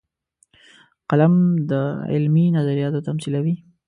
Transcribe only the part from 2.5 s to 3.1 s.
نظریاتو